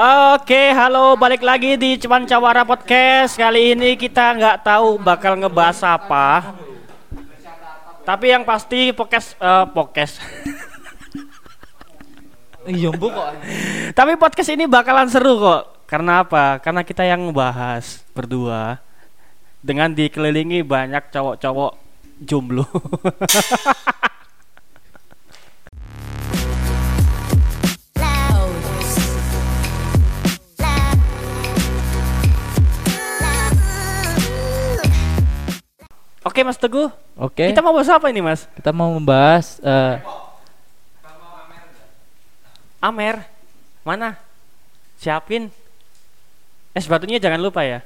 [0.00, 3.36] Oke, halo, balik lagi di Cuman Cawara Podcast.
[3.36, 6.56] Kali ini kita nggak tahu bakal ngebahas apa.
[8.08, 10.16] Tapi yang pasti podcast, eh, podcast.
[12.64, 13.28] Iya mbok kok.
[13.92, 15.84] Tapi podcast ini bakalan seru kok.
[15.84, 16.56] Karena apa?
[16.64, 18.80] Karena kita yang ngebahas berdua
[19.60, 21.76] dengan dikelilingi banyak cowok-cowok
[22.24, 22.64] jomblo.
[36.30, 36.86] Oke, Mas Teguh.
[37.18, 37.50] Oke.
[37.50, 38.46] Kita mau bahas apa ini, Mas?
[38.54, 39.98] Kita mau membahas eh,
[42.78, 43.26] Amer.
[43.82, 44.14] Mana?
[44.96, 45.50] Siapin.
[46.70, 47.82] Es batunya jangan lupa ya.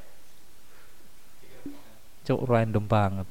[2.25, 3.29] cuk random banget.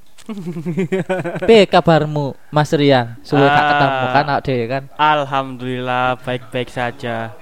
[1.50, 3.17] P kabarmu Mas Rian?
[3.25, 3.70] Suwe tak Ah.
[3.73, 4.25] ketemu kan
[4.70, 4.84] kan?
[4.94, 7.34] Alhamdulillah baik-baik saja.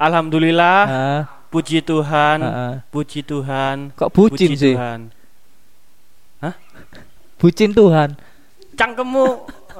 [0.00, 1.20] Alhamdulillah, Heeh.
[1.52, 2.74] puji Tuhan, heeh.
[2.88, 4.74] puji Tuhan, Kok bucin puji sih?
[4.74, 5.12] Tuhan.
[7.42, 8.14] Bucin Tuhan.
[8.78, 9.26] Cangkemmu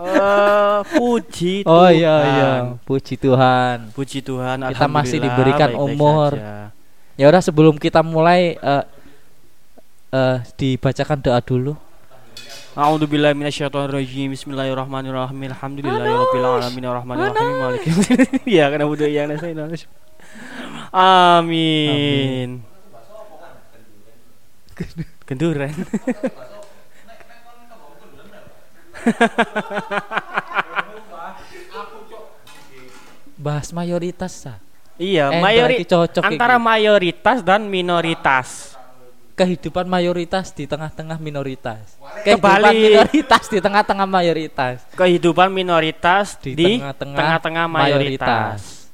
[0.02, 1.94] eh puji Oh Tuhan.
[1.94, 2.50] iya iya,
[2.82, 3.94] puji Tuhan.
[3.94, 4.66] Puji Tuhan.
[4.66, 6.30] Kita masih diberikan baik-baik umur.
[6.34, 6.74] saja.
[7.14, 8.84] Ya udah sebelum kita mulai eh
[10.10, 11.78] eh, dibacakan doa dulu.
[12.74, 14.34] A'udzubillahi minasyaitonirrajim.
[14.34, 15.38] Bismillahirrahmanirrahim.
[15.54, 17.90] Alhamdulillahirabbil alamin arrahmanirrahim maliki.
[18.58, 19.86] Ya karena yang nasi
[20.90, 22.66] Amin.
[25.28, 25.70] Kenduran.
[33.42, 34.58] Bahas mayoritas sah.
[35.00, 36.62] Iya, Eh, mayori cocok antara iki.
[36.62, 38.76] mayoritas dan minoritas.
[39.32, 41.96] Kehidupan mayoritas di tengah-tengah minoritas.
[42.22, 42.76] Kehidupan Kebalik.
[42.76, 44.76] minoritas di tengah-tengah mayoritas.
[44.92, 48.84] Kehidupan minoritas Di tengah-tengah mayoritas.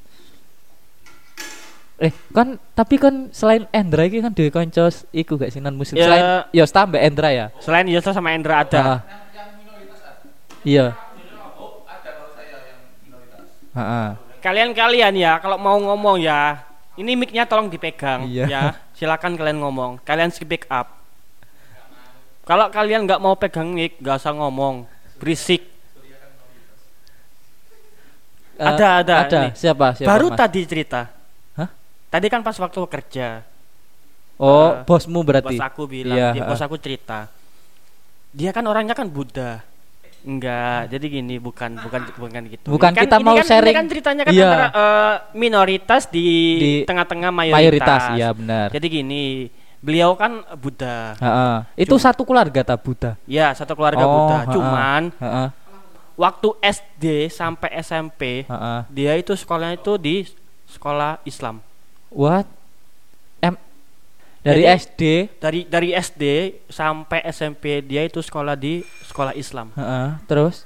[1.98, 5.98] Eh, kan tapi kan selain Endra iki kan dhewe kanca iku gak sinan muslim.
[5.98, 6.06] Ya.
[6.06, 6.22] Selain
[6.54, 7.46] ya tambah Endra ya.
[7.58, 8.78] Selain Yosef sama Endra ada.
[8.78, 8.98] Ah.
[10.62, 10.94] Iya.
[13.74, 14.08] Heeh.
[14.38, 16.62] Kalian-kalian ya kalau mau ngomong ya,
[16.94, 18.44] ini mic-nya tolong dipegang Iya.
[18.46, 18.62] ya.
[18.94, 20.02] Silakan kalian ngomong.
[20.02, 20.98] Kalian speak up.
[22.42, 24.88] Kalau kalian nggak mau pegang mic, nggak usah ngomong.
[25.20, 25.62] Berisik.
[28.58, 29.40] Eh, Ada, ada, Ada.
[29.46, 29.48] ini.
[29.54, 29.94] Siapa?
[29.94, 30.08] Siapa?
[30.10, 30.38] Baru Mas?
[30.42, 31.06] tadi cerita.
[31.54, 31.70] Hah?
[32.10, 33.46] Tadi kan pas waktu kerja.
[34.34, 35.54] Oh, eh, bosmu berarti.
[35.54, 36.66] Bos aku bilang, Iya, dia- bos ah.
[36.66, 37.30] aku cerita.
[38.34, 39.62] Dia kan orangnya kan Buddha.
[40.18, 42.66] Enggak, jadi gini bukan bukan bukan gitu.
[42.68, 43.70] Bukan, Ini kan- kita ini mau kan, sharing.
[43.70, 44.42] Ini kan ceritanya kan Iya.
[44.44, 46.26] antara eh, minoritas di,
[46.58, 47.58] Di tengah-tengah mayoritas.
[47.62, 48.66] Mayoritas, iya benar.
[48.68, 49.24] Jadi gini,
[49.78, 51.14] beliau kan Buddha.
[51.16, 51.56] Heeh.
[51.78, 53.14] Itu Cuma- satu keluarga ta Buddha.
[53.24, 54.36] Ya, satu keluarga Oh, Buddha.
[54.42, 54.52] ha-ha.
[54.52, 55.48] Cuman Heeh.
[56.14, 58.80] waktu SD sampai SMP, Heeh.
[58.90, 60.26] dia itu sekolahnya itu di
[60.66, 61.62] sekolah Islam.
[62.10, 62.57] What?
[64.48, 65.02] Dari Jadi- SD.
[65.36, 66.22] Dari dari SD
[66.66, 69.68] sampai SMP dia itu sekolah di sekolah Islam.
[69.74, 70.16] Heeh.
[70.24, 70.64] Terus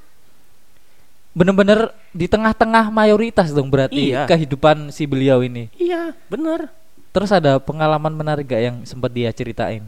[1.33, 4.29] bener-bener di tengah-tengah mayoritas dong berarti Iya.
[4.29, 5.73] kehidupan si beliau ini.
[5.75, 6.69] Iya, bener.
[7.11, 9.85] Terus ada pengalaman menarik gak yang sempat dia ceritain?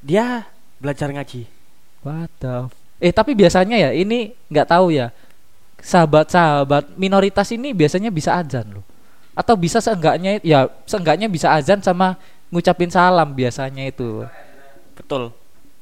[0.00, 0.46] Dia
[0.78, 1.46] belajar ngaji.
[2.00, 5.14] What the f- Eh tapi biasanya ya ini nggak tahu ya.
[5.78, 8.82] Sahabat-sahabat minoritas ini biasanya bisa azan loh.
[9.32, 14.24] Atau bisa seenggaknya ya seenggaknya bisa azan sama ngucapin salam biasanya itu.
[14.96, 15.30] Betul.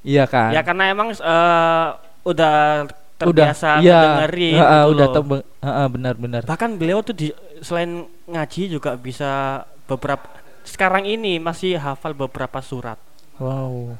[0.06, 0.54] Iya kan?
[0.54, 1.86] Ya karena emang eh,
[2.22, 5.14] udah terbiasa iya, dengerin heeh, gitu udah loh.
[5.16, 6.42] tembe- heeh, benar-benar.
[6.44, 7.32] Bahkan beliau tuh di,
[7.64, 10.26] selain ngaji juga bisa beberapa
[10.66, 12.98] sekarang ini masih hafal beberapa surat.
[13.38, 13.96] Wow.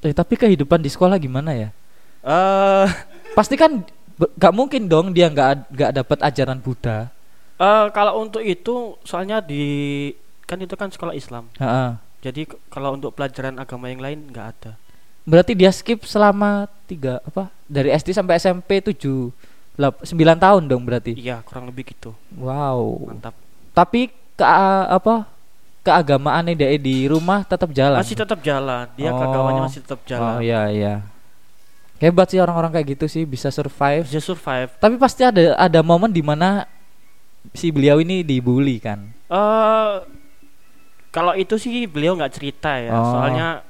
[0.00, 1.68] Eh tapi kehidupan di sekolah gimana ya?
[2.22, 2.86] Eh
[3.32, 3.80] Pasti kan
[4.36, 7.08] gak mungkin dong dia nggak ad- nggak dapat ajaran Buddha.
[7.58, 9.64] eh, kalau untuk itu soalnya di
[10.52, 11.48] kan itu kan sekolah Islam.
[11.56, 11.96] Heeh.
[12.20, 14.72] Jadi kalau untuk pelajaran agama yang lain nggak ada.
[15.24, 17.48] Berarti dia skip selama tiga apa?
[17.64, 19.32] Dari SD sampai SMP 7
[19.80, 20.04] 9
[20.36, 21.16] tahun dong berarti.
[21.16, 22.12] Iya, kurang lebih gitu.
[22.36, 23.08] Wow.
[23.08, 23.32] Mantap.
[23.72, 24.44] Tapi ke
[24.86, 25.24] apa?
[25.82, 27.98] Keagamaan dia di rumah tetap jalan.
[27.98, 28.86] Masih tetap jalan.
[28.94, 29.18] Dia Oh.
[29.18, 30.38] keagamannya masih tetap Oh jalan.
[30.38, 30.94] iya iya.
[31.98, 34.06] Hebat sih orang-orang kayak gitu sih bisa survive.
[34.06, 34.70] Bisa survive.
[34.78, 36.66] Tapi pasti ada ada momen di mana
[37.50, 39.10] si beliau ini dibully kan.
[39.26, 39.90] Eh
[41.12, 42.90] kalau itu sih beliau nggak cerita ya.
[42.90, 43.04] Oh.
[43.12, 43.60] Soalnya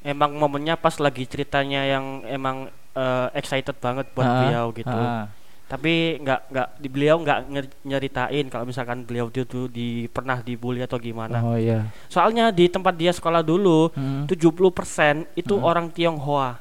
[0.00, 2.56] emang momennya pas lagi ceritanya yang emang
[2.90, 4.92] eh, excited banget buat Ah, beliau gitu.
[4.92, 5.24] ah.
[5.70, 7.38] Tapi nggak nggak di beliau nggak
[7.80, 11.38] nyeritain kalau misalkan beliau itu tuh di pernah dibully atau gimana.
[11.40, 11.86] Oh iya.
[12.06, 14.26] Soalnya di tempat dia sekolah dulu Hmm.
[14.26, 15.62] 70% itu Hmm.
[15.62, 16.58] orang Tionghoa,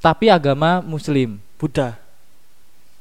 [0.00, 1.36] Tapi agama muslim.
[1.54, 2.00] Buddha.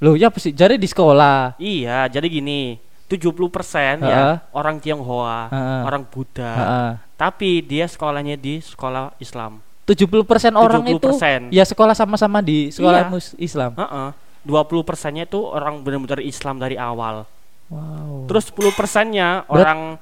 [0.03, 1.55] Loh ya pasti jadi di sekolah.
[1.55, 2.75] Iya, jadi gini.
[3.09, 4.05] 70% Heeh.
[4.05, 5.81] ya orang Tionghoa, Heeh.
[5.83, 6.51] orang Buddha.
[6.53, 6.89] Heeh.
[7.15, 9.59] Tapi dia sekolahnya di sekolah Islam.
[9.83, 11.49] 70% orang itu 70%.
[11.49, 13.09] ya sekolah sama-sama di sekolah Iya.
[13.09, 13.73] mus- Islam.
[13.73, 14.09] Heeh.
[14.39, 17.25] 20 persennya itu orang benar-benar Islam dari awal.
[17.67, 18.25] Wow.
[18.25, 19.97] Terus 10 persennya orang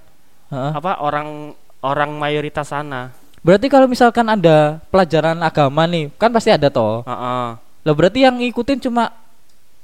[0.48, 0.72] Heeh.
[0.76, 3.16] apa orang orang mayoritas sana.
[3.40, 7.02] Berarti kalau misalkan ada pelajaran agama nih, kan pasti ada toh.
[7.02, 7.48] Heeh.
[7.58, 9.16] Lah berarti yang ngikutin cuma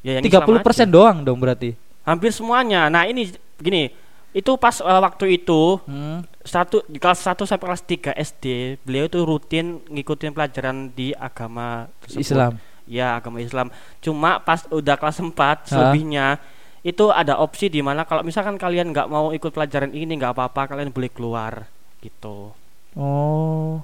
[0.04, 0.84] Ya, yang 30% Islam aja.
[0.92, 1.80] doang dong berarti.
[2.04, 2.88] Hampir semuanya.
[2.88, 3.88] Nah, ini gini,
[4.32, 6.26] itu pas eh, waktu itu Hmm.
[6.42, 8.46] satu di kelas 1 sampai kelas 3 SD,
[8.82, 12.22] beliau itu rutin ngikutin pelajaran di agama tersebut.
[12.22, 12.52] Islam.
[12.84, 13.72] Ya, agama Islam.
[14.00, 15.56] Cuma pas udah kelas 4 Hah?
[15.66, 16.38] selebihnya
[16.84, 20.68] itu ada opsi di mana kalau misalkan kalian nggak mau ikut pelajaran ini nggak apa-apa,
[20.68, 21.64] kalian boleh keluar
[22.00, 22.52] gitu.
[22.94, 23.80] Oh.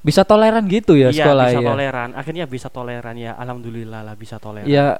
[0.00, 1.68] Bisa toleran gitu ya Iya, sekolah bisa ya.
[1.68, 2.08] toleran.
[2.16, 3.36] Akhirnya bisa toleran ya.
[3.36, 4.64] Alhamdulillah lah bisa toleran.
[4.64, 4.96] Ya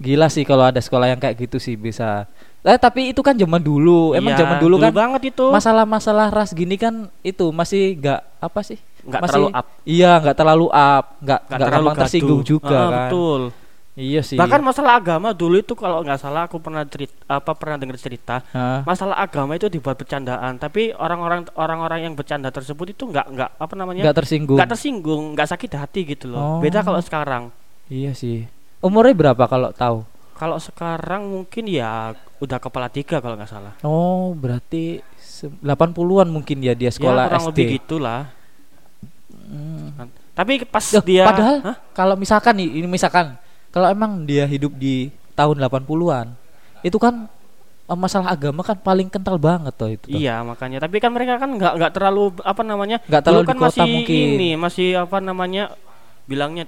[0.00, 2.24] gila sih kalau ada sekolah yang kayak gitu sih bisa.
[2.60, 4.12] Eh tapi itu kan zaman dulu.
[4.12, 5.46] Emang Iya, zaman dulu, kan banget itu.
[5.46, 8.80] masalah-masalah ras gini kan itu masih nggak apa sih?
[9.00, 12.80] nggak masih- terlalu up, Iya nggak terlalu up, nggak nggak terlalu gampang tersinggung juga Ah,
[12.86, 12.92] kan.
[13.08, 13.42] Betul.
[13.92, 14.36] Iya sih.
[14.36, 18.36] Bahkan masalah agama dulu itu kalau nggak salah aku pernah cerita apa pernah dengar cerita
[18.46, 18.80] Hah?
[18.82, 23.74] masalah agama itu dibuat bercandaan tapi orang-orang orang-orang yang bercanda tersebut itu nggak nggak apa
[23.74, 24.56] namanya nggak tersinggung.
[24.56, 26.58] nggak tersinggung nggak sakit hati gitu loh Oh.
[26.60, 27.48] beda kalau sekarang
[27.88, 28.46] Iya sih.
[28.80, 29.98] Umurnya berapa kalau tahu?
[30.32, 36.64] kalau sekarang mungkin ya udah kepala tiga kalau nggak salah Oh, berarti se- 80-an mungkin
[36.64, 37.48] ya dia sekolah ya, kurang SD.
[37.50, 38.22] lebih gitulah
[39.50, 40.08] Hmm.
[40.30, 41.76] Tapi pas Loh, dia padahal Hah?
[41.92, 43.34] kalau misalkan nih, ini misalkan
[43.68, 46.32] kalau emang dia hidup di tahun 80-an,
[46.80, 47.26] itu kan
[47.84, 50.06] eh, masalah agama kan paling kental banget tuh itu.
[50.06, 50.14] tuh.
[50.14, 53.60] Iya makanya tapi kan mereka kan nggak nggak terlalu apa namanya Nggak terlalu kan di
[53.60, 54.26] kota masih mungkin.
[54.32, 55.74] ini masih apa namanya
[56.24, 56.64] bilangnya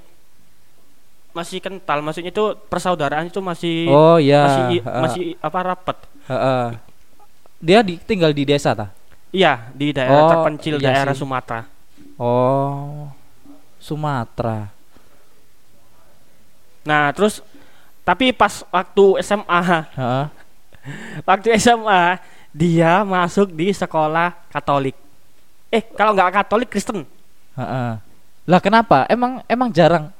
[1.32, 4.44] masih kental maksudnya itu persaudaraan itu masih Oh iya.
[4.44, 5.96] masih heeh, masih apa rapat
[6.28, 6.66] heeh.
[7.62, 8.92] Dia di, tinggal di desa ta?
[9.32, 11.20] iya di daerah Oh, terpencil iya daerah sih.
[11.20, 11.64] Sumatera
[12.20, 13.08] Oh.
[13.78, 14.68] Sumatera.
[16.82, 17.40] nah terus
[18.02, 19.60] tapi pas waktu SMA
[19.94, 20.24] Heeh.
[21.28, 22.18] waktu SMA
[22.50, 24.98] dia masuk di sekolah Katolik
[25.68, 27.06] eh kalau nggak Katolik Kristen
[27.54, 27.92] heeh.
[28.42, 29.06] Lah kenapa?
[29.06, 30.10] Emang emang jarang.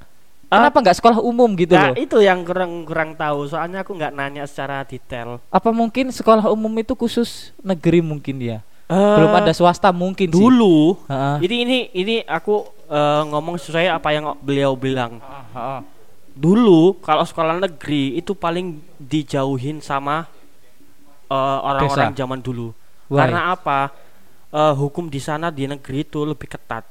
[0.53, 1.97] Ah, Kenapa nggak sekolah umum gitu Nah loh?
[1.97, 6.69] itu yang kurang kurang tahu soalnya aku nggak nanya secara detail Apa mungkin sekolah umum
[6.77, 8.61] itu khusus negeri mungkin dia?
[8.85, 10.37] Eh, Belum ada swasta mungkin sih.
[10.37, 11.37] dulu Heeh.
[11.41, 15.25] Jadi ini ini aku eh, ngomong sesuai apa yang beliau bilang.
[15.57, 15.81] Heeh.
[16.33, 20.29] Dulu kalau sekolah negeri itu paling dijauhin sama
[21.27, 22.77] eh, orang-orang zaman dulu.
[23.09, 23.25] Why?
[23.25, 23.89] Karena apa?
[24.53, 26.85] Eh, hukum di sana di negeri itu lebih ketat.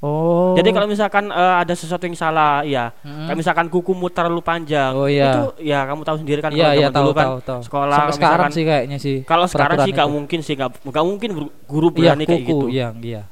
[0.00, 0.56] Oh.
[0.56, 3.28] Jadi kalau misalkan eh, ada sesuatu yang salah, ya, Mm.
[3.28, 5.28] kayak misalkan kukumu terlalu panjang, Oh, iya.
[5.28, 7.60] itu ya kamu tahu sendiri kan Iya kalau iya tahu dulu kan tahu tahu.
[7.68, 9.16] sekolah Sampai sekarang misalkan- sih kayaknya sih.
[9.22, 11.30] Kalau sekarang sih nggak mungkin sih nggak mungkin
[11.68, 12.66] guru- Iya berani kayak kuku, gitu.
[12.70, 13.22] iya iya.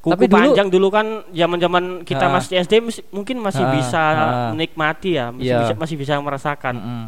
[0.00, 2.32] Kuku Tapi dulu- panjang dulu kan zaman-zaman kita Ha.
[2.32, 2.72] masih SD
[3.10, 4.24] mungkin masih Ha, bisa ha.
[4.52, 5.58] menikmati ya, masih Iya.
[5.62, 7.04] bisa masih bisa merasakan Mm-mm.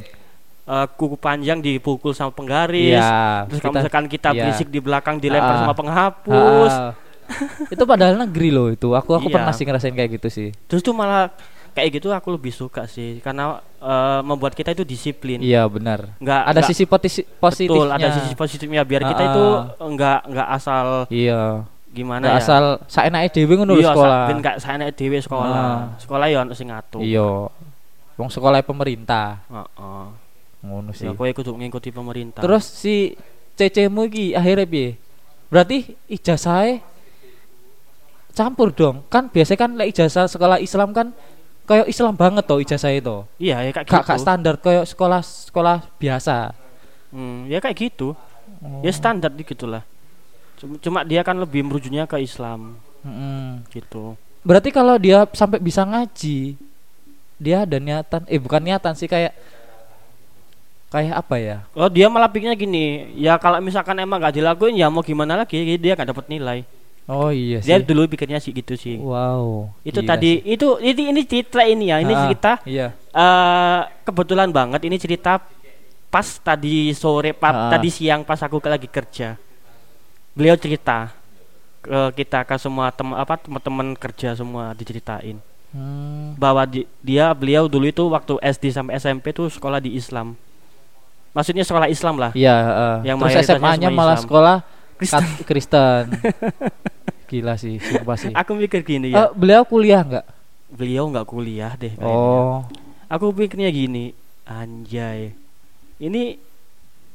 [0.67, 2.93] Eh, kuku panjang dipukul sama penggaris.
[2.93, 3.46] Iya.
[3.46, 4.40] Terus kalau misalkan kita iya.
[4.43, 5.61] berisik di belakang dilempar Ha.
[5.62, 6.72] sama penghapus.
[6.75, 6.93] Ah.
[7.75, 8.90] itu padahal negeri loh itu.
[8.90, 9.34] Aku aku Iya.
[9.34, 10.49] pernah sih ngerasain kayak gitu sih.
[10.67, 11.31] Terus tuh malah
[11.73, 15.38] kayak gitu aku lebih suka sih karena eh, membuat kita itu disiplin.
[15.38, 16.17] Iya benar.
[16.17, 17.69] Nggak Ada nggak- sisi positifnya.
[17.69, 19.44] betul, ada sisi positifnya biar kita itu
[19.78, 21.69] enggak enggak asal Iya.
[21.89, 22.43] gimana Nggak ya.
[22.43, 24.20] asal saenake dhewe ngono iya, sekolah.
[24.20, 25.56] sa- ben gak saene dhewe sekolah.
[25.56, 25.81] Ah.
[25.96, 27.00] Sekolah ya ono sing ngatur.
[27.00, 27.48] Iya.
[28.17, 29.44] Wong sekolah pemerintah.
[29.46, 30.05] Heeh.
[30.60, 31.05] Ngono sih.
[31.05, 32.41] Ya kowe kudu ngikuti pemerintah.
[32.41, 33.12] Terus si
[33.55, 34.91] cecemu iki akhirnya piye?
[35.46, 36.82] Berarti ijazahnya
[38.36, 39.00] campur dong.
[39.08, 41.16] Kan biasanya kan lek ijazah sekolah Islam kan
[41.64, 43.24] kayak Islam banget toh ijazah itu.
[43.40, 44.06] iya ya kayak gitu.
[44.06, 46.52] gak standar kayak sekolah sekolah biasa.
[47.10, 48.12] Hmm, ya kayak gitu.
[48.60, 48.81] Oh.
[48.84, 49.82] Ya standar gitu lah.
[50.56, 53.66] Cuma, cuma dia kan lebih merujuknya ke Islam Mm-mm.
[53.72, 54.16] gitu.
[54.46, 56.56] Berarti kalau dia sampai bisa ngaji,
[57.36, 59.34] dia ada niatan eh bukan niatan sih kayak
[60.88, 61.56] kayak apa ya?
[61.76, 65.76] Oh dia malah pikirnya gini, ya kalau misalkan emang gak dilakuin ya mau gimana lagi
[65.76, 66.62] dia gak dapat nilai.
[67.06, 67.70] Oh iya sih.
[67.70, 68.98] Dia dulu pikirnya sih gitu sih.
[68.98, 69.70] Wow.
[69.82, 70.53] itu gila tadi sih.
[70.53, 72.86] itu ini ini cerita ini ya, ini Ah, cerita Iya.
[72.93, 75.39] eh kebetulan banget ini cerita
[76.06, 77.70] pas tadi sore pa- Ah.
[77.70, 79.39] tadi siang pas aku lagi kerja.
[80.32, 81.15] Beliau cerita
[81.79, 85.39] ke kita ke semua teman apa teman-teman kerja semua diceritain
[85.70, 86.34] Hmm.
[86.34, 90.34] bahwa di- dia beliau dulu itu waktu SD sampai SMP tuh sekolah di Islam.
[91.31, 92.32] Maksudnya sekolah Islam lah.
[92.32, 92.94] Iya, heeh.
[93.06, 94.56] Yang terus SMA-nya malah sekolah
[94.96, 95.22] Kristen.
[95.22, 96.05] Kat- Kristen.
[97.31, 98.32] Gila sih, sumpah sih.
[98.32, 99.29] Aku mikir gini ya.
[99.32, 100.26] beliau kuliah nggak?
[100.69, 102.06] Beliau nggak kuliah deh kayaknya.
[102.06, 102.62] Oh,
[103.06, 104.10] Aku pikirnya gini,
[104.43, 105.31] anjay.
[105.96, 106.38] Ini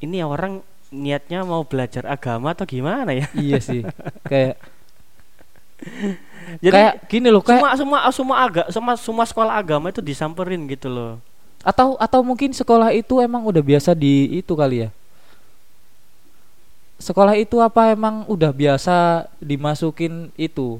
[0.01, 3.27] ini orang niatnya mau belajar agama atau gimana ya?
[3.31, 3.79] iya sih
[4.27, 4.59] kayak
[6.59, 10.67] Jadi kayak gini loh kayak semua semua semua agak semua semua sekolah agama itu disamperin
[10.67, 11.13] gitu loh.
[11.63, 14.89] atau atau mungkin sekolah itu emang udah biasa di itu kali ya
[17.01, 18.95] sekolah itu apa emang udah biasa
[19.41, 20.77] dimasukin itu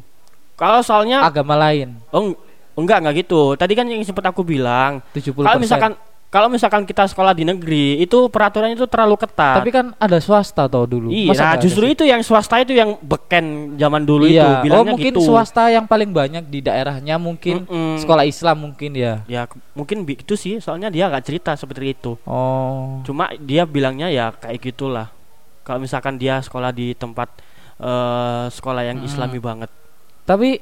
[0.54, 2.38] Kalau soalnya agama lain oh, eng-
[2.78, 3.54] enggak enggak gitu.
[3.56, 5.92] Tadi kan yang sempat aku bilang 70% kalau misalkan
[6.32, 9.60] kalau misalkan kita sekolah di negeri itu peraturannya itu terlalu ketat.
[9.60, 11.92] tapi kan ada swasta toh dulu Iya, nah justru sih?
[11.92, 15.20] itu yang swasta itu yang beken zaman dulu iya itu oh bilangnya mungkin gitu.
[15.20, 18.00] swasta yang paling banyak di daerahnya mungkin Mm-mm.
[18.00, 19.44] sekolah Islam mungkin ya Ya
[19.75, 22.16] mungkin itu sih, soalnya dia nggak cerita seperti itu.
[22.24, 25.12] oh Cuma dia bilangnya ya kayak gitulah.
[25.62, 27.30] Kalau misalkan dia sekolah di tempat
[27.77, 29.08] eh, sekolah yang Hmm.
[29.08, 29.70] Islami banget.
[30.22, 30.62] tapi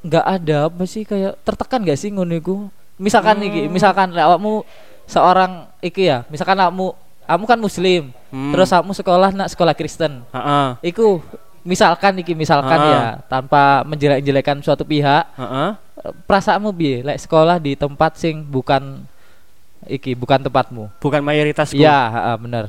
[0.00, 3.72] nggak ada apa sih kayak tertekan gak sih ngono iku misalkan iki Hmm.
[3.72, 4.62] misalkan lek awakmu
[5.04, 6.94] seorang iki ya misalkan awakmu
[7.26, 8.54] kamu kan muslim Hmm.
[8.54, 10.68] terus awakmu sekolah nak sekolah Kristen Heeh.
[10.86, 11.18] iku
[11.62, 12.88] misalkan iki misalkan Ah.
[12.88, 15.68] ya tanpa menjelek-jelekan suatu pihak Heeh.
[15.74, 19.02] eh, perasaanmu piye lek sekolah di tempat sing bukan
[19.84, 22.64] iki bukan tempatmu Bukan mayoritas iya heeh, bener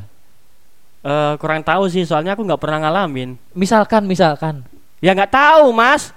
[0.99, 3.39] Eh, kurang tahu sih, soalnya aku nggak pernah ngalamin.
[3.53, 4.67] misalkan misalkan
[4.99, 6.11] Ya nggak tahu, Mas.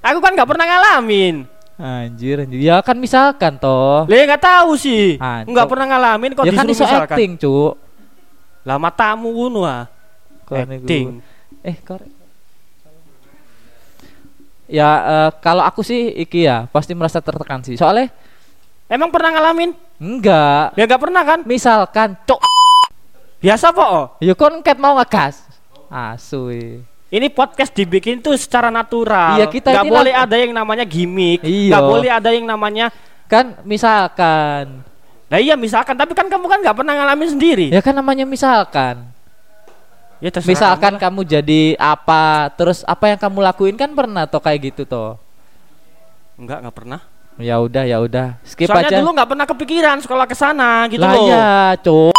[0.00, 1.48] Aku kan nggak pernah ngalamin.
[1.76, 5.16] anjir anjir ya kan misalkan toh Lah nggak tahu sih.
[5.16, 7.12] Ah, Nggak pernah ngalamin kok ya kan disuruh iso misalkan.
[7.12, 7.72] acting cuk
[8.64, 9.84] Lah matamu ngono ah.
[10.44, 10.88] Kon iku.
[10.88, 11.06] Acting.
[11.60, 12.08] Eh, korek.
[14.66, 17.76] Ya eh, kalau aku sih iki ya pasti merasa tertekan sih.
[17.76, 18.08] Soalnya
[18.86, 19.74] Emang pernah ngalamin?
[19.98, 20.72] enggak.
[20.74, 21.42] Ya nggak pernah kan?
[21.42, 22.40] Misalkan cok
[23.40, 23.88] Biasa kok.
[23.88, 24.04] oh.
[24.18, 25.44] ya kon ket mau ngegas.
[25.92, 26.50] Asu.
[26.50, 26.80] eh.
[27.06, 29.38] Ini podcast dibikin tuh secara natural.
[29.38, 31.44] Iya, kita nggak boleh ada yang namanya gimmick.
[31.46, 31.78] Iya.
[31.78, 32.86] Nggak boleh ada yang namanya.
[33.30, 34.82] Kan misalkan.
[35.26, 37.66] Nah iya misalkan, tapi kan kamu kan nggak pernah ngalamin sendiri.
[37.70, 39.06] Ya kan namanya misalkan.
[40.16, 44.72] Ya Misalkan kamu kamu jadi apa, terus apa yang kamu lakuin kan pernah toh kayak
[44.72, 45.20] gitu toh.
[46.40, 47.00] Enggak, nggak pernah.
[47.36, 48.40] Ya udah, ya udah.
[48.40, 48.98] Skip Soalnya aja.
[49.04, 51.28] dulu nggak pernah kepikiran sekolah ke sana gitu lah loh.
[51.28, 52.16] ya, cok.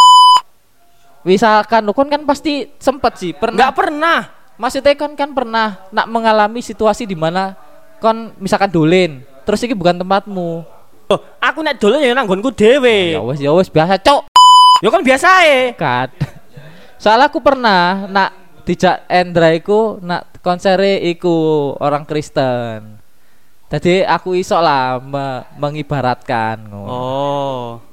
[1.27, 4.19] Misalkan lu kon kan pasti sempet sih pernah Nggak pernah.
[4.55, 7.51] Maksudnya kon kan pernah nak mengalami situasi di mana
[7.99, 10.63] kon misalkan dolen, terus ini bukan tempatmu.
[11.11, 13.19] Oh, aku nek dolen ya nanggonku dhewe.
[13.19, 14.31] Ya wes ya wes biasa cok
[14.83, 15.59] Ya kan biasa ya.
[15.75, 16.07] kan.
[17.01, 18.29] Soalnya aku pernah nak
[18.63, 22.97] dijak Endra iku nak konsere iku orang Kristen.
[23.67, 26.71] Jadi aku iso lah me- mengibaratkan.
[26.71, 27.83] Oh.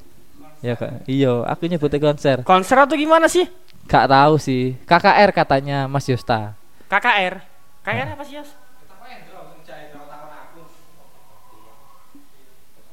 [0.64, 1.04] Ya kak.
[1.04, 2.40] Iya, aku nyebutnya konser.
[2.40, 3.44] Konser atau gimana sih?
[3.85, 4.73] Gak tahu sih.
[4.88, 6.56] KKR katanya Mas Yosta.
[6.88, 7.44] KKR.
[7.85, 8.49] KKR apa sih, Yos?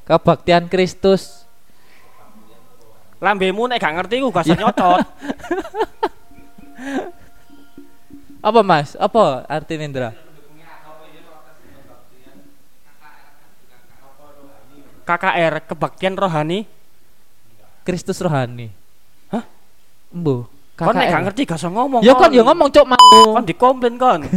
[0.04, 1.48] Kebaktian Kristus.
[3.24, 5.00] Lambemu nek gak ngerti ku gak usah nyocot.
[8.42, 8.98] Apa Mas?
[8.98, 10.10] Apa arti Indra?
[15.06, 16.81] KKR, kebaktian rohani.
[17.82, 18.70] Kristus rohani.
[19.28, 19.44] Hah?
[20.14, 20.46] Embo.
[20.72, 22.00] Kon nek gak ngerti gak usah ngomong.
[22.02, 23.38] Ya kon ya ngomong cok mau.
[23.38, 24.20] Kon dikomplain kon.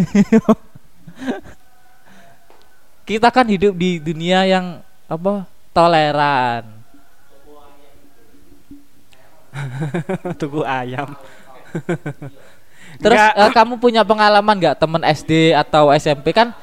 [3.05, 5.45] Kita kan hidup di dunia yang apa?
[5.71, 6.65] Toleran.
[10.41, 11.13] Tuku ayam.
[13.03, 13.33] Terus Nggak.
[13.35, 16.55] eh, kamu punya pengalaman nggak temen SD atau SMP kan?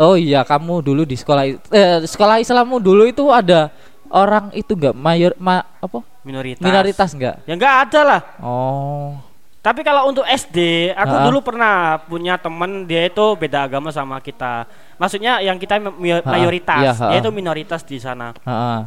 [0.00, 3.68] Oh iya, kamu dulu di sekolah eh, sekolah Islammu dulu itu ada
[4.12, 6.04] orang itu nggak mayor ma, apa?
[6.22, 6.62] minoritas.
[6.62, 7.36] Minoritas nggak?
[7.48, 8.20] Ya nggak ada lah.
[8.38, 9.16] Oh.
[9.58, 11.26] Tapi kalau untuk SD, aku Ha-ha.
[11.30, 14.66] dulu pernah punya temen dia itu beda agama sama kita.
[14.98, 15.78] Maksudnya yang kita
[16.22, 17.10] mayoritas, Iya, ha-ha.
[17.14, 18.34] dia itu minoritas di sana.
[18.38, 18.80] heeh.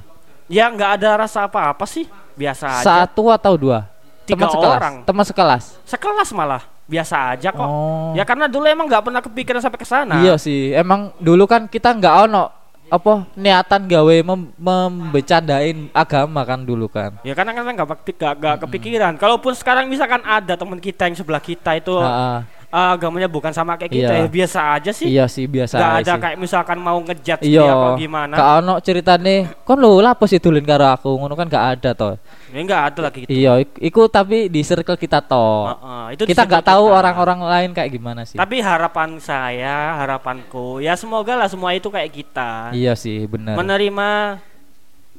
[0.46, 2.06] Ya nggak ada rasa apa-apa sih,
[2.36, 3.08] biasa aja.
[3.08, 3.88] Satu atau dua?
[4.28, 4.76] Tiga teman sekelas.
[4.78, 4.96] orang.
[5.08, 5.64] Teman sekelas.
[5.88, 7.66] Sekelas malah, biasa aja kok.
[7.66, 8.12] Oh.
[8.12, 10.20] Ya karena dulu emang nggak pernah kepikiran sampai ke sana.
[10.20, 12.52] Iya sih, emang dulu kan kita nggak ono
[12.86, 17.18] apa niatan gawe mem membecandain agama kan dulu kan.
[17.26, 19.14] Ya karena kan nggak nggak nggak kepikiran.
[19.18, 23.94] Kalaupun sekarang misalkan ada teman kita yang sebelah kita itu uh, agamanya bukan sama kayak
[23.96, 24.22] kita, Iya.
[24.22, 25.08] ya biasa aja sih.
[25.08, 26.22] Iya sih biasa aja ada sih.
[26.22, 28.34] kayak misalkan mau ngejat Iya, dia apa gimana.
[28.36, 32.20] Gak ono ceritane, kon lho lah sih dulin karo aku, ngono kan gak ada toh.
[32.52, 33.32] Ya nggak ada lagi gitu.
[33.32, 35.72] Iya, iku tapi di circle kita toh.
[35.72, 38.36] Heeh, itu di kita nggak tahu orang-orang lain kayak gimana sih.
[38.36, 42.72] Tapi harapan saya, harapanku, ya semoga lah semua itu kayak kita.
[42.76, 43.56] Iya sih, benar.
[43.60, 44.40] Menerima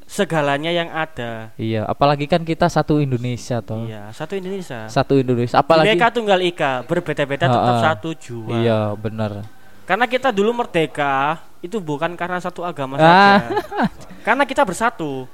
[0.06, 1.50] segalanya yang ada.
[1.54, 3.84] Iya, apalagi kan kita satu Indonesia toh.
[3.84, 4.86] Iya, satu Indonesia.
[4.86, 7.84] Satu Indonesia, apalagi Bineka Tunggal Ika, berbeda-beda tetap Ha-ha.
[7.92, 8.54] satu jua.
[8.56, 9.42] Iya, benar.
[9.82, 13.02] Karena kita dulu merdeka itu bukan karena satu agama Ah.
[13.02, 13.46] saja.
[14.26, 15.26] karena kita bersatu.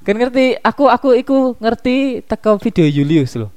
[0.00, 3.50] Kan ngerti, aku aku iku ngerti teko video Julius loh.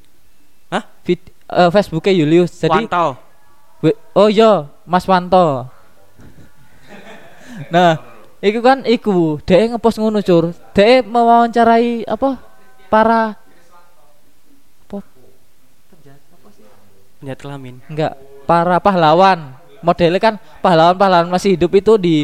[0.67, 0.83] Hah?
[1.01, 2.51] Vid, eh, Facebooknya Julius.
[2.57, 3.15] Jadi Wanto.
[3.79, 5.69] we- oh iya, Mas Wanto.
[7.69, 7.95] nah,
[8.43, 10.51] iku kan iku dia ngepost ngono cur.
[10.75, 12.35] Dia mewawancarai apa?
[12.91, 13.39] Para
[17.23, 17.79] Penjahat kelamin.
[17.87, 22.15] enggak para pahlawan modelnya kan pahlawan-pahlawan masih hidup itu di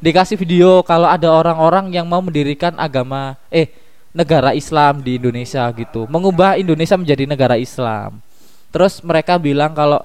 [0.00, 3.68] dikasih video kalau ada orang-orang yang mau mendirikan agama eh
[4.16, 8.16] negara Islam di Indonesia gitu mengubah Indonesia menjadi negara Islam
[8.72, 10.00] terus mereka bilang kalau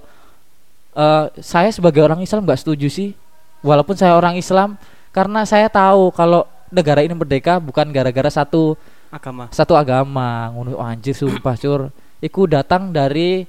[0.99, 3.15] eh, saya sebagai orang Islam nggak setuju sih
[3.63, 4.75] walaupun saya orang Islam
[5.11, 8.79] karena saya tahu kalau negara ini merdeka bukan gara-gara satu
[9.11, 9.51] Agama.
[9.51, 10.49] satu agama.
[10.55, 11.91] Ngono oh, anjir sumpah cur.
[12.23, 13.43] Iku datang dari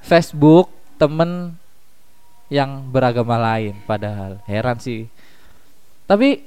[0.00, 1.58] Facebook temen
[2.46, 4.38] yang beragama lain padahal.
[4.46, 5.10] Heran sih.
[6.06, 6.46] Tapi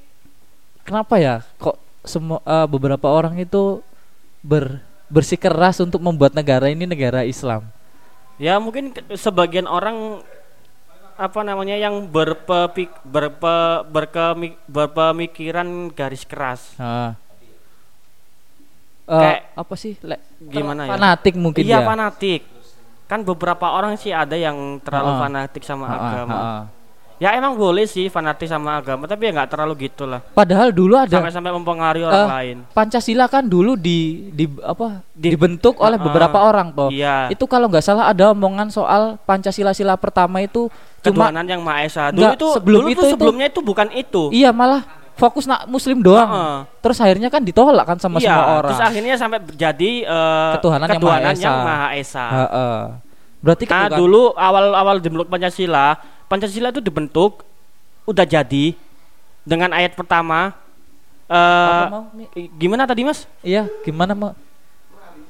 [0.87, 1.75] kenapa ya kok
[2.07, 3.83] semua eh, beberapa orang itu
[4.39, 4.79] ber
[5.11, 7.67] bersikeras untuk membuat negara ini negara Islam?
[8.41, 10.25] Ya mungkin sebagian orang
[11.15, 13.55] apa namanya yang berpepik berpe,
[13.87, 16.73] berkemi- berpemikiran garis keras.
[16.75, 17.13] Ah.
[19.03, 20.95] Eh, Kayak- apa sih Le, Gimana ya?
[20.95, 22.41] fanatik mungkin iya ya fanatik.
[23.03, 25.21] Kan beberapa orang sih ada yang terlalu Ha-ha.
[25.27, 26.33] fanatik sama ah, agama.
[26.33, 26.61] ah, ah.
[27.15, 30.19] Ya emang boleh sih fanatik sama agama, tapi ya nggak terlalu gitu lah.
[30.29, 32.57] padahal dulu ada Sampai-sampai mempengaruhi orang Eh, lain.
[32.69, 33.97] Pancasila kan dulu di
[34.29, 36.89] di apa Di- dibentuk oleh Ah, beberapa orang toh.
[36.89, 37.29] Iya.
[37.29, 40.67] Itu kalau nggak salah ada omongan soal Pancasila sila pertama itu
[40.99, 42.09] cuma Ketuhanan yang Maha Esa.
[42.09, 44.23] Dulu Nggak, itu sebelum dulu itu- itu- sebelumnya itu bukan itu.
[44.29, 44.81] iya malah
[45.13, 46.27] fokus nak muslim doang.
[46.27, 46.57] Heeh.
[46.81, 48.67] Terus akhirnya kan ditolak kan sama iya, semua orang.
[48.67, 51.39] terus akhirnya sampai jadi eh, Ketuhanan yang Maha Esa.
[51.39, 52.25] yang Maha Esa.
[52.27, 52.77] Heeh.
[53.39, 55.99] Berarti Nah, ketukan- dulu awal-awal dibentuk Pancasila,
[56.33, 57.45] Pancasila itu dibentuk
[58.09, 58.73] udah jadi
[59.45, 60.57] dengan ayat pertama
[61.29, 62.03] eh Apa mau,
[62.57, 63.29] gimana tadi Mas?
[63.45, 64.33] Iya, gimana mau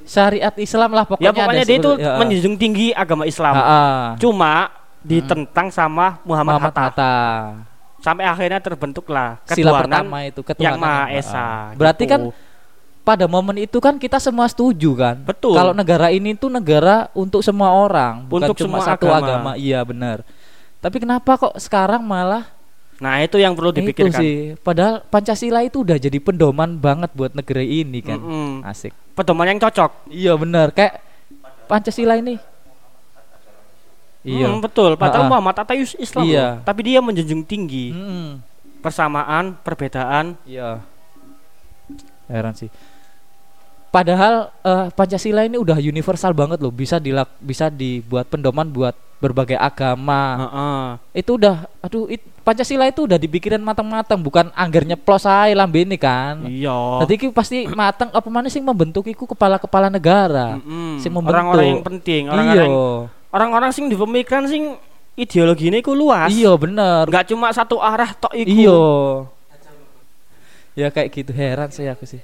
[0.07, 1.31] syariat Islam lah pokoknya.
[1.31, 3.51] ya pokoknya dia itu ya, menjunjung tinggi agama Islam.
[3.51, 3.99] Heeh.
[4.23, 4.71] Cuma
[5.03, 6.83] ditentang sama Muhammad, Muhammad Hatta.
[6.87, 7.13] Hatta.
[8.03, 11.35] Sampai akhirnya terbentuklah Sila pertama itu ketuhanan yang Maha Esa.
[11.35, 11.79] Heeh.
[11.79, 12.11] Berarti gitu.
[12.15, 12.21] kan
[13.03, 15.59] pada momen itu kan kita semua setuju kan Betul.
[15.59, 19.27] kalau negara ini tuh negara untuk semua orang bukan Untuk cuma semua satu agama.
[19.27, 19.51] agama.
[19.59, 20.23] iya benar
[20.83, 22.43] tapi kenapa kok sekarang malah
[22.95, 24.15] Nah, itu yang perlu itu dipikirkan.
[24.15, 28.51] sih padahal pancasila itu udah jadi pedoman banget buat negeri ini kan Mm-mm.
[28.63, 30.07] asik Pedoman yang cocok.
[30.07, 31.01] iya benar kayak
[31.65, 32.37] pancasila ini
[34.23, 34.95] iya Hmm, betul.
[34.95, 35.31] Padahal Ha-ha.
[35.33, 36.39] Muhammad is- Islam Iya.
[36.53, 36.63] loh.
[36.63, 38.39] Tapi dia menjunjung tinggi Mm-mm.
[38.79, 40.39] persamaan, perbedaan.
[40.43, 40.79] iya
[42.25, 42.71] heran sih
[43.89, 49.55] padahal eh, pancasila ini udah universal banget loh bisa dilak bisa dibuat pedoman buat berbagai
[49.55, 50.83] agama Heeh.
[51.23, 56.43] itu udah aduh it, Pancasila itu udah dipikirin matang-matang bukan anggernya plos ae lambene kan
[56.43, 57.07] Iya.
[57.07, 60.59] Jadi iki pasti matang apa mana sih membentuk iku kepala-kepala negara.
[60.99, 61.39] Sing membentuk.
[61.39, 62.33] orang-orang yang penting, Iya.
[62.35, 62.71] orang-orang
[63.31, 64.75] orang-orang sing di pemikiran sing
[65.15, 66.27] ideologi ini ku luas.
[66.27, 67.07] Iya bener.
[67.07, 68.51] Enggak cuma satu arah tok iku.
[68.51, 68.81] Iya.
[70.73, 72.19] Ya kayak gitu heran saya aku sih.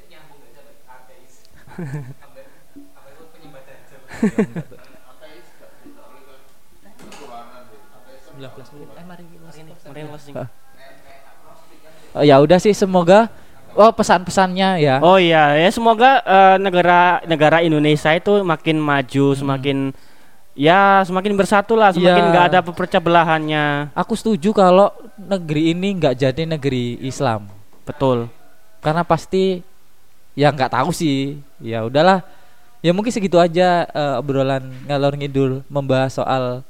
[8.40, 10.36] Mari closing.
[12.10, 13.30] Oh, ya udah sih semoga
[13.78, 14.96] oh pesan-pesannya ya.
[15.04, 19.94] Oh iya, ya semoga eh, negara negara Indonesia itu makin maju, semakin
[20.58, 22.32] ya semakin bersatu lah, semakin Iya.
[22.34, 22.60] nggak ada
[23.00, 23.94] belahannya.
[23.94, 27.46] Aku setuju kalau negeri ini nggak jadi negeri Islam.
[27.86, 28.30] Betul.
[28.80, 29.60] karena pasti
[30.40, 32.24] ya nggak tahu sih ya udahlah
[32.80, 36.64] ya mungkin segitu aja eh, obrolan ngalor ngidul membahas soal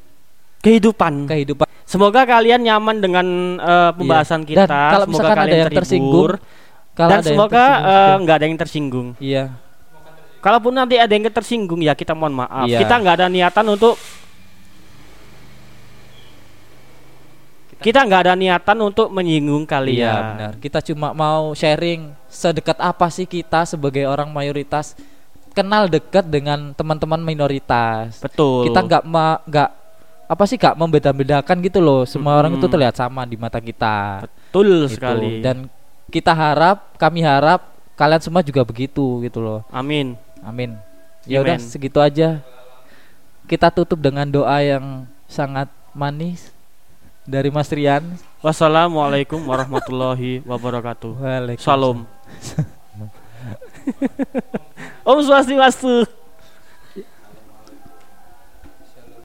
[0.59, 1.25] Kehidupan.
[1.25, 4.47] kehidupan Semoga kalian nyaman dengan eh, pembahasan Iya.
[4.47, 4.61] kita.
[4.69, 6.29] Dan kalau semoga misalkan ada kalian yang tersinggung,
[6.93, 9.07] kalau dan ada semoga eh, nggak ada yang tersinggung.
[9.17, 9.43] iya
[10.39, 12.63] Kalaupun nanti ada yang tersinggung ya kita mohon maaf.
[12.69, 12.79] Iya.
[12.79, 13.97] Kita nggak ada niatan untuk
[17.79, 20.03] kita nggak ada niatan untuk menyinggung kalian.
[20.03, 24.99] iya benar kita cuma mau sharing sedekat apa sih kita sebagai orang mayoritas
[25.55, 28.67] kenal dekat dengan teman-teman minoritas Betul.
[28.67, 29.03] kita nggak
[29.47, 29.69] nggak
[30.29, 34.89] apa sih nggak membeda-bedakan gitu loh semua orang itu terlihat sama di mata kita betul
[34.89, 34.97] gitu.
[34.97, 35.45] sekali.
[35.45, 35.69] Dan
[36.09, 39.61] kita harap, kami harap kalian semua juga begitu gitu loh.
[39.69, 40.17] Amin.
[40.41, 40.73] Amin.
[41.29, 42.41] Ya udah segitu aja.
[43.45, 46.49] Kita tutup dengan doa yang sangat manis
[47.25, 48.01] dari Mas Rian.
[48.41, 51.13] Wassalamualaikum warahmatullahi wabarakatuh.
[51.21, 52.05] Waalaikumsalam.
[52.41, 53.09] Salam.
[55.09, 56.18] Om Swastiastu.